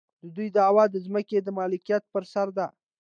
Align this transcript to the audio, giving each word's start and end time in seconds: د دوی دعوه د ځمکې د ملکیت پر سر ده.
د 0.23 0.25
دوی 0.35 0.47
دعوه 0.57 0.83
د 0.89 0.95
ځمکې 1.05 1.37
د 1.41 1.47
ملکیت 1.57 2.03
پر 2.13 2.23
سر 2.33 2.47
ده. 2.57 2.67